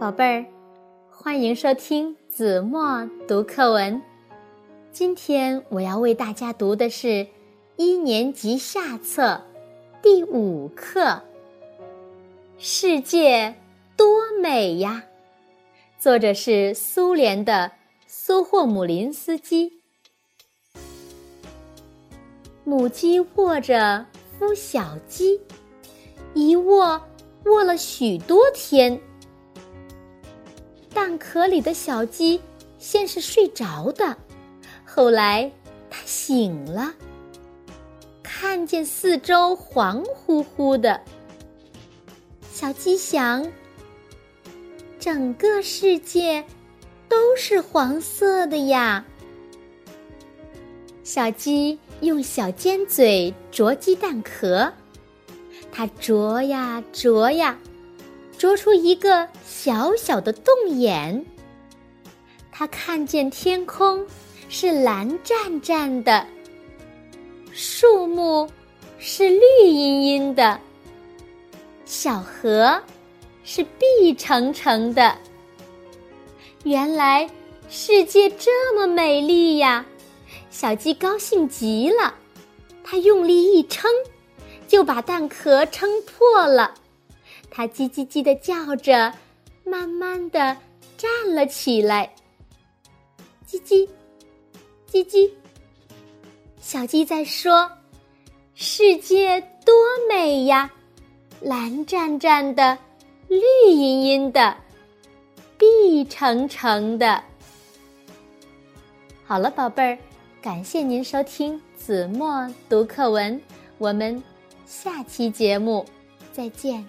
[0.00, 0.46] 宝贝儿，
[1.10, 4.00] 欢迎收听子墨读课文。
[4.92, 7.26] 今天我要为大家读的是
[7.74, 9.42] 一年级下册
[10.00, 11.00] 第五课
[12.58, 13.56] 《世界
[13.96, 14.06] 多
[14.40, 15.02] 美呀》，
[16.00, 17.72] 作者是苏联的
[18.06, 19.72] 苏霍姆林斯基。
[22.62, 24.06] 母鸡握着
[24.38, 25.40] 孵小鸡，
[26.34, 27.02] 一握
[27.46, 29.00] 握了许多天。
[31.08, 32.38] 蛋壳里的小鸡
[32.78, 34.14] 先是睡着的，
[34.84, 35.50] 后来
[35.88, 36.92] 它醒了，
[38.22, 41.00] 看见四周黄乎乎的。
[42.52, 43.50] 小鸡想：
[45.00, 46.44] 整个世界
[47.08, 49.02] 都是黄色的呀。
[51.02, 54.70] 小鸡用小尖嘴啄鸡蛋壳，
[55.72, 57.58] 它啄呀啄呀。
[58.38, 61.26] 啄出一个小小的洞眼，
[62.52, 64.06] 他看见天空
[64.48, 66.24] 是蓝湛湛的，
[67.52, 68.48] 树木
[68.96, 70.60] 是绿茵茵的，
[71.84, 72.80] 小河
[73.42, 75.18] 是碧澄澄的。
[76.62, 77.28] 原来
[77.68, 79.84] 世界这么美丽呀！
[80.48, 82.14] 小鸡高兴极了，
[82.84, 83.90] 它用力一撑，
[84.68, 86.74] 就把蛋壳撑破了。
[87.58, 89.12] 它叽叽叽的叫着，
[89.64, 90.56] 慢慢的
[90.96, 92.08] 站了起来。
[93.50, 93.84] 叽叽，
[94.88, 95.28] 叽叽，
[96.60, 97.68] 小鸡在说
[98.54, 99.74] ：“世界多
[100.08, 100.70] 美呀，
[101.40, 102.78] 蓝湛湛的，
[103.26, 103.40] 绿
[103.72, 104.56] 茵茵的，
[105.58, 107.20] 碧澄澄的。”
[109.26, 109.98] 好了，宝贝儿，
[110.40, 113.42] 感谢您收听子墨读课文，
[113.78, 114.22] 我们
[114.64, 115.84] 下期节目
[116.32, 116.86] 再见。